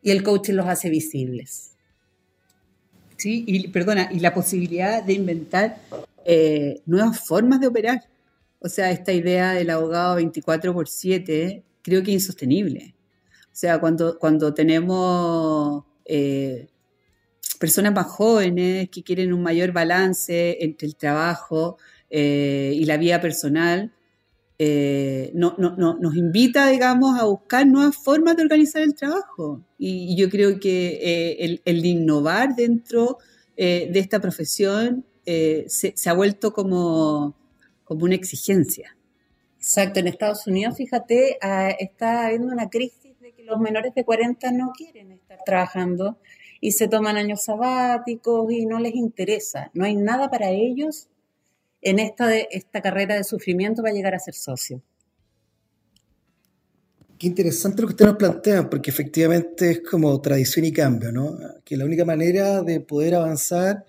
Y 0.00 0.10
el 0.10 0.22
coaching 0.22 0.54
los 0.54 0.66
hace 0.66 0.88
visibles. 0.88 1.72
Sí, 3.18 3.44
y 3.46 3.68
perdona, 3.68 4.08
y 4.10 4.20
la 4.20 4.32
posibilidad 4.32 5.02
de 5.02 5.12
inventar 5.12 5.76
eh, 6.24 6.80
nuevas 6.86 7.20
formas 7.20 7.60
de 7.60 7.66
operar. 7.66 8.08
O 8.58 8.70
sea, 8.70 8.90
esta 8.90 9.12
idea 9.12 9.52
del 9.52 9.68
abogado 9.68 10.14
24 10.14 10.72
por 10.72 10.88
7 10.88 11.62
creo 11.82 12.02
que 12.02 12.12
es 12.12 12.22
insostenible. 12.22 12.94
O 13.52 13.54
sea, 13.54 13.80
cuando, 13.80 14.18
cuando 14.18 14.54
tenemos 14.54 15.84
eh, 16.06 16.68
personas 17.60 17.92
más 17.92 18.06
jóvenes 18.06 18.88
que 18.88 19.02
quieren 19.02 19.34
un 19.34 19.42
mayor 19.42 19.72
balance 19.72 20.64
entre 20.64 20.88
el 20.88 20.96
trabajo 20.96 21.76
eh, 22.08 22.72
y 22.74 22.86
la 22.86 22.96
vida 22.96 23.20
personal, 23.20 23.92
eh, 24.58 25.32
no, 25.34 25.54
nos 25.58 26.16
invita, 26.16 26.68
digamos, 26.68 27.20
a 27.20 27.24
buscar 27.24 27.66
nuevas 27.66 27.96
formas 27.96 28.36
de 28.36 28.42
organizar 28.44 28.82
el 28.82 28.94
trabajo. 28.94 29.62
Y, 29.78 30.16
yo 30.16 30.30
creo 30.30 30.58
que 30.58 31.60
el, 31.64 31.84
innovar 31.84 32.56
dentro 32.56 33.18
de 33.56 33.98
esta 33.98 34.18
profesión 34.18 35.04
se, 35.26 35.94
ha 36.06 36.12
vuelto 36.14 36.54
como, 36.54 37.36
como 37.84 38.04
una 38.04 38.14
exigencia. 38.14 38.96
Exacto, 39.58 40.00
en 40.00 40.08
Estados 40.08 40.46
Unidos, 40.48 40.76
fíjate, 40.76 41.38
ah, 41.40 41.70
está 41.78 42.26
habiendo 42.26 42.48
una 42.48 42.68
crisis 42.68 43.01
los 43.44 43.60
menores 43.60 43.94
de 43.94 44.04
40 44.04 44.50
no 44.52 44.72
quieren 44.76 45.12
estar 45.12 45.38
trabajando 45.44 46.18
y 46.60 46.72
se 46.72 46.88
toman 46.88 47.16
años 47.16 47.44
sabáticos 47.44 48.50
y 48.52 48.66
no 48.66 48.78
les 48.78 48.94
interesa. 48.94 49.70
No 49.74 49.84
hay 49.84 49.96
nada 49.96 50.30
para 50.30 50.50
ellos 50.50 51.08
en 51.80 51.98
esta, 51.98 52.28
de, 52.28 52.48
esta 52.50 52.80
carrera 52.80 53.16
de 53.16 53.24
sufrimiento 53.24 53.82
para 53.82 53.94
llegar 53.94 54.14
a 54.14 54.18
ser 54.18 54.34
socio. 54.34 54.80
Qué 57.18 57.26
interesante 57.26 57.82
lo 57.82 57.88
que 57.88 57.92
usted 57.92 58.06
nos 58.06 58.16
plantea, 58.16 58.68
porque 58.68 58.90
efectivamente 58.90 59.70
es 59.70 59.80
como 59.80 60.20
tradición 60.20 60.64
y 60.64 60.72
cambio, 60.72 61.12
¿no? 61.12 61.38
Que 61.64 61.76
la 61.76 61.84
única 61.84 62.04
manera 62.04 62.62
de 62.62 62.80
poder 62.80 63.14
avanzar 63.14 63.84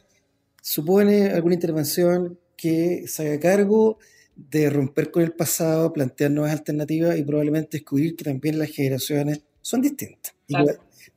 supone 0.62 1.32
alguna 1.32 1.56
intervención 1.56 2.40
que 2.56 3.06
se 3.08 3.28
haga 3.28 3.40
cargo 3.40 3.98
de 4.36 4.70
romper 4.70 5.12
con 5.12 5.24
el 5.24 5.34
pasado, 5.34 5.94
plantear 5.94 6.32
nuevas 6.32 6.54
alternativas 6.54 7.18
y 7.18 7.24
probablemente 7.24 7.78
descubrir 7.78 8.16
que 8.16 8.24
también 8.24 8.58
las 8.58 8.70
generaciones 8.70 9.42
son 9.62 9.82
distintas 9.82 10.34
y 10.48 10.56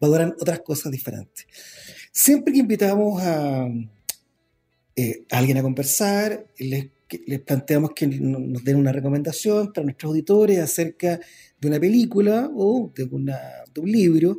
valoran 0.00 0.34
otras 0.40 0.60
cosas 0.60 0.92
diferentes. 0.92 1.46
Siempre 2.12 2.52
que 2.52 2.60
invitamos 2.60 3.22
a, 3.22 3.68
eh, 4.94 5.24
alguien 5.30 5.58
a 5.58 5.62
conversar, 5.62 6.46
les, 6.58 6.88
les, 7.26 7.40
planteamos 7.40 7.92
que 7.92 8.06
nos 8.06 8.64
den 8.64 8.76
una 8.76 8.92
recomendación 8.92 9.72
para 9.72 9.84
nuestros 9.84 10.10
auditores 10.10 10.58
acerca 10.58 11.20
de 11.60 11.68
una 11.68 11.80
película 11.80 12.50
o 12.54 12.92
de, 12.94 13.04
una, 13.04 13.38
de 13.74 13.80
un 13.80 13.90
libro 13.90 14.38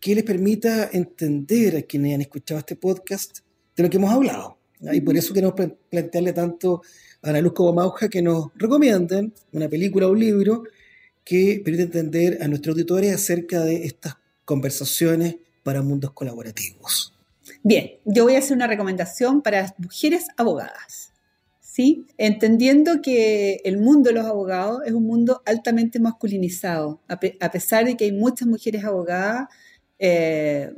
que 0.00 0.14
les 0.14 0.24
permita 0.24 0.90
entender 0.92 1.76
a 1.76 1.82
quienes 1.82 2.14
han 2.14 2.20
escuchado 2.20 2.60
este 2.60 2.76
podcast 2.76 3.40
de 3.76 3.82
lo 3.82 3.90
que 3.90 3.96
hemos 3.96 4.12
hablado. 4.12 4.57
Y 4.80 5.00
por 5.00 5.16
eso 5.16 5.34
queremos 5.34 5.54
plantearle 5.90 6.32
tanto 6.32 6.82
Ana 7.22 7.40
Luz 7.40 7.52
Mauja 7.74 8.08
que 8.08 8.22
nos 8.22 8.48
recomienden 8.54 9.32
una 9.52 9.68
película 9.68 10.06
o 10.06 10.12
un 10.12 10.20
libro 10.20 10.64
que 11.24 11.60
permite 11.64 11.84
entender 11.84 12.38
a 12.42 12.48
nuestros 12.48 12.74
auditores 12.74 13.14
acerca 13.14 13.60
de 13.60 13.84
estas 13.84 14.16
conversaciones 14.44 15.36
para 15.62 15.82
mundos 15.82 16.12
colaborativos. 16.12 17.12
Bien, 17.62 17.90
yo 18.04 18.24
voy 18.24 18.36
a 18.36 18.38
hacer 18.38 18.56
una 18.56 18.66
recomendación 18.66 19.42
para 19.42 19.62
las 19.62 19.78
mujeres 19.78 20.26
abogadas. 20.36 21.12
¿sí? 21.78 22.06
Entendiendo 22.16 23.02
que 23.02 23.60
el 23.64 23.78
mundo 23.78 24.08
de 24.08 24.14
los 24.14 24.26
abogados 24.26 24.80
es 24.84 24.92
un 24.92 25.04
mundo 25.04 25.42
altamente 25.44 26.00
masculinizado, 26.00 27.00
a, 27.06 27.20
pesar 27.50 27.84
de 27.84 27.96
que 27.96 28.06
hay 28.06 28.12
muchas 28.12 28.48
mujeres 28.48 28.84
abogadas, 28.84 29.48
eh, 29.98 30.72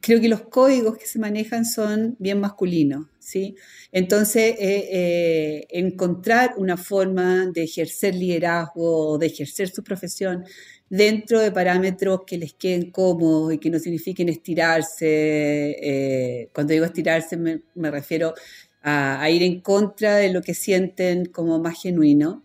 creo 0.00 0.20
que 0.20 0.28
los 0.28 0.42
códigos 0.42 0.96
que 0.96 1.06
se 1.06 1.18
manejan 1.18 1.64
son 1.64 2.16
bien 2.18 2.40
masculinos, 2.40 3.06
¿sí? 3.18 3.56
Entonces, 3.92 4.54
eh, 4.58 4.88
eh, 4.90 5.66
encontrar 5.70 6.54
una 6.56 6.76
forma 6.76 7.46
de 7.46 7.64
ejercer 7.64 8.14
liderazgo, 8.14 9.18
de 9.18 9.26
ejercer 9.26 9.68
su 9.68 9.84
profesión 9.84 10.44
dentro 10.88 11.40
de 11.40 11.52
parámetros 11.52 12.22
que 12.26 12.38
les 12.38 12.54
queden 12.54 12.90
cómodos 12.90 13.52
y 13.54 13.58
que 13.58 13.70
no 13.70 13.78
signifiquen 13.78 14.28
estirarse, 14.28 15.76
eh, 15.80 16.48
cuando 16.52 16.72
digo 16.72 16.84
estirarse 16.86 17.36
me, 17.36 17.90
refiero 17.90 18.34
a, 18.82 19.28
ir 19.30 19.42
en 19.42 19.60
contra 19.60 20.16
de 20.16 20.32
lo 20.32 20.42
que 20.42 20.54
sienten 20.54 21.26
como 21.26 21.58
más 21.60 21.80
genuino, 21.80 22.44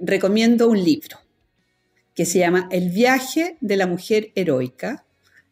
recomiendo 0.00 0.68
un 0.68 0.82
libro 0.82 1.18
que 2.14 2.24
se 2.24 2.38
llama 2.38 2.68
El 2.70 2.90
viaje 2.90 3.56
de 3.60 3.76
la 3.76 3.86
mujer 3.86 4.30
heroica, 4.36 5.03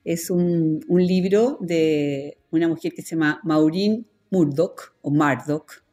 es 0.05 0.31
un, 0.31 0.81
libro 0.88 1.59
de 1.61 2.38
una 2.51 2.69
mujer 2.69 2.93
que 2.93 3.03
se 3.03 3.15
llama 3.15 3.41
Maureen 3.45 4.07
Murdoch 4.31 4.95
o 5.03 5.11
Murdoch 5.11 5.85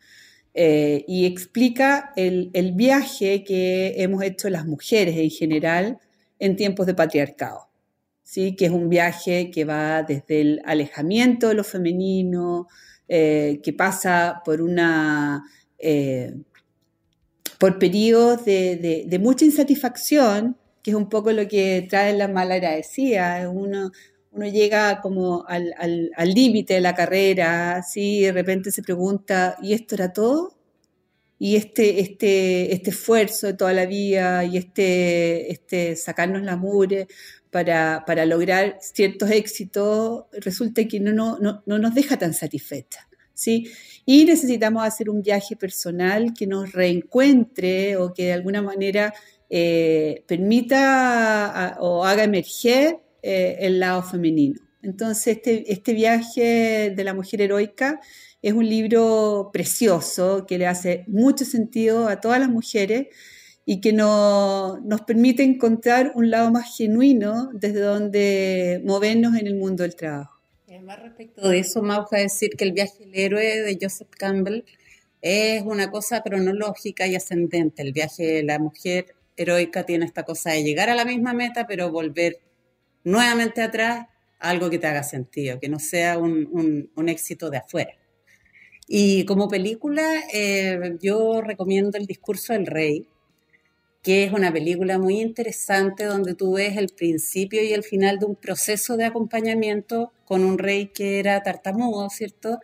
eh, 0.54 1.06
y 1.08 1.26
explica 1.26 2.12
el, 2.16 2.52
viaje 2.74 3.44
que 3.44 3.96
hemos 3.98 4.24
hecho 4.24 4.50
las 4.50 4.66
mujeres 4.66 5.18
en 5.18 5.30
general 5.30 6.00
en 6.40 6.56
tiempos 6.56 6.86
de 6.86 6.94
patriarcado. 6.94 7.70
¿sí? 8.24 8.56
que 8.56 8.66
es 8.66 8.72
un 8.72 8.90
viaje 8.90 9.50
que 9.50 9.66
va 9.66 10.04
desde 10.04 10.42
el 10.42 10.62
alejamiento 10.66 11.48
de 11.48 11.56
lo 11.56 11.64
femenino, 11.64 12.68
eh, 13.08 13.60
que 13.64 13.74
pasa 13.74 14.44
por 14.46 14.62
una 14.62 15.44
eh, 15.80 16.36
por 17.58 17.80
periodos 17.80 18.46
de, 18.46 19.06
de, 19.08 19.20
mucha 19.20 19.46
insatisfacción 19.46 20.58
que 20.84 20.92
es 20.92 20.96
un 20.96 21.10
poco 21.10 21.32
lo 21.32 21.48
que 21.48 21.86
trae 21.90 22.14
la 22.16 22.28
malagradecida. 22.28 23.50
Uno, 23.50 23.92
uno 24.32 24.48
llega 24.48 25.02
como 25.02 25.46
al 25.48 26.34
límite 26.34 26.76
de 26.76 26.82
la 26.82 26.96
carrera, 26.96 27.78
así 27.78 28.22
de 28.22 28.32
repente 28.32 28.72
se 28.72 28.84
pregunta, 28.84 29.58
¿y 29.62 29.74
esto 29.74 29.96
era 29.96 30.14
todo? 30.14 30.58
Y 31.38 31.56
este, 31.56 32.02
este, 32.02 32.74
este 32.74 32.90
esfuerzo 32.90 33.48
de 33.48 33.54
toda 33.54 33.74
la 33.74 33.86
vida 33.86 34.44
y 34.44 34.58
este, 34.58 35.52
este 35.52 35.96
sacarnos 35.96 36.44
la 36.44 36.58
mure 36.58 37.08
para, 37.50 38.04
para 38.06 38.26
lograr 38.26 38.78
ciertos 38.82 39.32
éxitos, 39.32 40.26
resulta 40.34 40.86
que 40.86 41.00
no, 41.00 41.14
no, 41.14 41.40
no, 41.40 41.64
no 41.66 41.80
nos 41.80 41.96
deja 41.96 42.18
tan 42.18 42.34
satisfechas. 42.34 43.10
¿sí? 43.40 43.72
Y 44.06 44.26
necesitamos 44.26 44.84
hacer 44.84 45.10
un 45.10 45.22
viaje 45.22 45.56
personal 45.56 46.34
que 46.38 46.46
nos 46.46 46.74
reencuentre 46.74 47.96
o 47.96 48.14
que 48.14 48.26
de 48.26 48.34
alguna 48.34 48.62
manera 48.62 49.14
eh, 49.50 50.24
permita 50.28 51.78
o 51.80 52.06
haga 52.06 52.24
emerger 52.24 53.00
eh, 53.22 53.58
el 53.62 53.80
lado 53.80 54.04
femenino. 54.04 54.62
Entonces, 54.82 55.38
este, 55.38 55.72
este, 55.72 55.94
viaje 55.94 56.94
de 56.96 57.04
la 57.04 57.14
mujer 57.14 57.42
heroica 57.42 58.00
es 58.42 58.54
un 58.54 58.68
libro 58.68 59.50
precioso 59.52 60.46
que 60.48 60.58
le 60.58 60.68
hace 60.68 61.04
mucho 61.08 61.44
sentido 61.44 62.08
a 62.08 62.22
todas 62.22 62.40
las 62.40 62.50
mujeres 62.50 63.08
y 63.66 63.82
que 63.82 63.92
nos 63.92 65.02
permite 65.06 65.44
encontrar 65.44 66.14
un 66.16 66.32
lado 66.32 66.50
más 66.50 66.76
genuino 66.78 67.50
desde 67.54 67.82
donde 67.82 68.82
movernos 68.86 69.36
en 69.36 69.48
el 69.48 69.56
mundo 69.56 69.84
del 69.84 69.96
trabajo. 69.96 70.40
Además, 70.68 71.00
respecto 71.02 71.50
de 71.50 71.60
eso, 71.60 71.84
a 71.86 72.18
decir 72.18 72.52
que 72.58 72.64
el 72.64 72.72
viaje 72.72 73.00
del 73.00 73.16
héroe 73.16 73.62
de 73.62 73.78
Joseph 73.80 74.10
Campbell 74.18 74.64
es 75.22 75.62
una 75.64 75.92
cosa 75.92 76.22
cronológica 76.22 77.06
y 77.06 77.16
ascendente. 77.16 77.82
El 77.82 77.92
viaje 77.92 78.24
de 78.24 78.44
la 78.44 78.60
mujer 78.60 79.14
heroica 79.40 79.86
tiene 79.86 80.06
esta 80.06 80.24
cosa 80.24 80.52
de 80.52 80.64
llegar 80.64 80.90
a 80.90 80.96
la 80.96 81.06
misma 81.06 81.34
meta, 81.34 81.66
pero 81.66 81.92
volver 81.92 82.40
nuevamente 83.04 83.62
atrás 83.62 84.08
algo 84.40 84.70
que 84.70 84.80
te 84.80 84.88
haga 84.88 85.04
sentido, 85.04 85.60
que 85.60 85.70
no 85.70 85.80
sea 85.80 86.18
un, 86.18 86.90
éxito 87.08 87.50
de 87.50 87.58
afuera. 87.58 87.94
Y 88.88 89.26
como 89.26 89.48
película, 89.48 90.04
eh, 90.34 90.98
yo 91.02 91.42
recomiendo 91.42 91.98
El 91.98 92.08
discurso 92.08 92.54
del 92.54 92.66
rey, 92.66 93.08
que 94.02 94.24
es 94.24 94.34
una 94.34 94.52
película 94.52 94.98
muy 94.98 95.20
interesante 95.20 96.06
donde 96.06 96.34
tú 96.34 96.54
ves 96.54 96.78
el 96.78 96.90
principio 96.90 97.62
y 97.64 97.74
el 97.74 97.84
final 97.84 98.18
de 98.18 98.26
un 98.26 98.36
proceso 98.36 98.98
de 98.98 99.06
acompañamiento 99.06 100.14
con 100.26 100.44
un 100.46 100.58
rey 100.58 100.88
que 100.88 101.20
era 101.20 101.44
tartamudo, 101.44 102.10
¿cierto? 102.10 102.60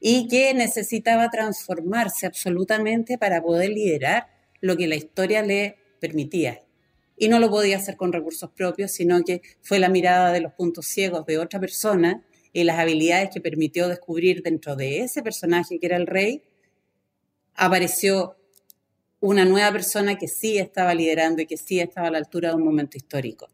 Y 0.00 0.26
que 0.26 0.52
necesitaba 0.54 1.30
transformarse 1.30 2.26
absolutamente 2.26 3.16
para 3.16 3.40
poder 3.40 3.70
liderar 3.70 4.26
lo 4.60 4.76
que 4.76 4.88
la 4.88 4.96
historia 4.96 5.42
le 5.42 5.76
permitía. 6.02 6.60
Y 7.16 7.28
no 7.28 7.38
lo 7.38 7.48
podía 7.48 7.76
hacer 7.76 7.96
con 7.96 8.12
recursos 8.12 8.50
propios, 8.50 8.90
sino 8.90 9.22
que 9.22 9.40
fue 9.62 9.78
la 9.78 9.88
mirada 9.88 10.32
de 10.32 10.40
los 10.40 10.52
puntos 10.52 10.86
ciegos 10.86 11.24
de 11.24 11.38
otra 11.38 11.60
persona 11.60 12.24
y 12.52 12.64
las 12.64 12.80
habilidades 12.80 13.30
que 13.32 13.40
permitió 13.40 13.88
descubrir 13.88 14.42
dentro 14.42 14.74
de 14.74 15.00
ese 15.00 15.22
personaje 15.22 15.78
que 15.78 15.86
era 15.86 15.96
el 15.96 16.08
rey, 16.08 16.42
apareció 17.54 18.36
una 19.20 19.44
nueva 19.44 19.70
persona 19.70 20.18
que 20.18 20.26
sí 20.26 20.58
estaba 20.58 20.92
liderando 20.94 21.40
y 21.40 21.46
que 21.46 21.56
sí 21.56 21.78
estaba 21.78 22.08
a 22.08 22.10
la 22.10 22.18
altura 22.18 22.48
de 22.48 22.56
un 22.56 22.64
momento 22.64 22.96
histórico. 22.96 23.48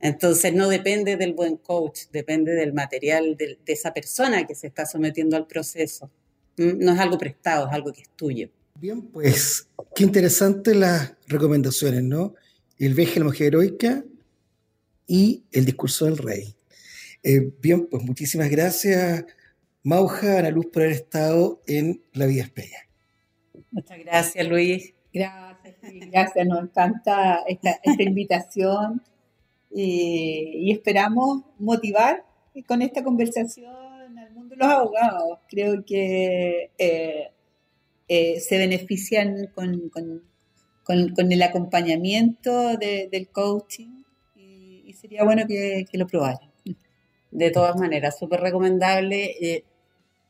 Entonces 0.00 0.54
no 0.54 0.68
depende 0.68 1.16
del 1.16 1.34
buen 1.34 1.58
coach, 1.58 2.04
depende 2.10 2.52
del 2.52 2.72
material 2.72 3.36
de, 3.36 3.58
esa 3.66 3.92
persona 3.92 4.46
que 4.46 4.54
se 4.54 4.66
está 4.66 4.86
sometiendo 4.86 5.36
al 5.36 5.46
proceso. 5.46 6.10
¿Mm? 6.56 6.78
No 6.78 6.92
es 6.92 6.98
algo 6.98 7.18
prestado, 7.18 7.66
es 7.66 7.72
algo 7.74 7.92
que 7.92 8.02
es 8.02 8.10
tuyo. 8.16 8.48
Bien, 8.78 9.00
pues 9.00 9.70
qué 9.94 10.04
interesante 10.04 10.74
las 10.74 11.14
recomendaciones, 11.28 12.02
¿no? 12.02 12.34
El 12.78 12.92
viaje 12.92 13.14
de 13.14 13.20
la 13.20 13.26
mujer 13.26 13.46
heroica 13.46 14.04
y 15.06 15.44
el 15.50 15.64
discurso 15.64 16.04
del 16.04 16.18
rey. 16.18 16.54
Eh, 17.22 17.52
bien, 17.60 17.86
pues 17.86 18.02
muchísimas 18.02 18.50
gracias, 18.50 19.24
Mauja, 19.82 20.38
Ana 20.38 20.50
Luz, 20.50 20.66
por 20.66 20.82
haber 20.82 20.94
estado 20.94 21.62
en 21.66 22.02
La 22.12 22.26
Vida 22.26 22.42
Espella. 22.42 22.86
Muchas 23.70 23.98
gracias, 23.98 24.46
Luis. 24.46 24.94
Gracias, 25.12 25.76
gracias. 26.10 26.46
Nos 26.46 26.62
encanta 26.62 27.44
esta, 27.48 27.80
invitación 27.98 29.02
y, 29.74 30.70
esperamos 30.70 31.44
motivar 31.58 32.26
con 32.66 32.82
esta 32.82 33.02
conversación 33.02 34.18
al 34.18 34.32
mundo 34.34 34.54
de 34.54 34.56
los 34.56 34.68
abogados. 34.68 35.38
Creo 35.48 35.82
que 35.84 36.70
eh, 36.76 37.30
eh, 38.08 38.40
se 38.40 38.58
benefician 38.58 39.48
con, 39.54 39.90
el 40.88 41.42
acompañamiento 41.42 42.76
del 42.76 43.28
coaching 43.28 44.02
y, 44.36 44.92
sería 44.94 45.24
bueno 45.24 45.46
que, 45.46 45.86
lo 45.92 46.06
probaran. 46.06 46.50
De 47.30 47.50
todas 47.50 47.76
maneras, 47.76 48.18
súper 48.18 48.40
recomendable. 48.40 49.34
Eh, 49.40 49.64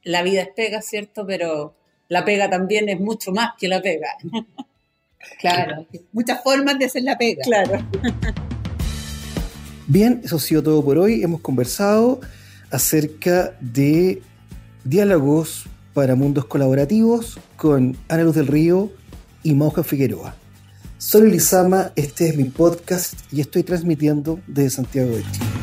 la 0.03 0.23
vida 0.23 0.43
es 0.43 0.49
pega, 0.49 0.83
¿cierto? 0.83 1.27
Pero 1.27 1.75
la 2.09 2.25
pega 2.25 2.49
también 2.49 2.89
es 2.89 2.99
mucho 2.99 3.33
más 3.33 3.51
que 3.59 3.69
la 3.69 3.83
pega. 3.83 4.09
Claro, 5.41 5.85
muchas 6.13 6.41
formas 6.45 6.79
de 6.79 6.85
hacer 6.85 7.03
la 7.03 7.19
pega. 7.19 7.43
Claro. 7.43 7.85
Bien, 9.89 10.21
eso 10.25 10.37
ha 10.37 10.41
sido 10.41 10.63
todo 10.63 10.85
por 10.85 10.99
hoy. 10.99 11.23
Hemos 11.23 11.41
conversado 11.41 12.21
acerca 12.71 13.57
de 13.61 14.23
diálogos 14.85 15.67
para 15.97 16.15
mundos 16.15 16.45
colaborativos 16.45 17.41
con 17.57 17.97
Ana 18.09 18.25
Luz 18.25 18.35
del 18.35 18.49
Río 18.49 18.91
y 19.43 19.55
Moja 19.55 19.83
Figueroa. 19.83 20.37
Soy 20.99 21.31
Lizama, 21.31 21.91
este 21.97 22.29
es 22.29 22.37
mi 22.37 22.45
podcast 22.45 23.15
y 23.33 23.41
estoy 23.41 23.63
transmitiendo 23.63 24.39
desde 24.47 24.69
Santiago 24.69 25.17
de 25.17 25.23
Chile. 25.23 25.56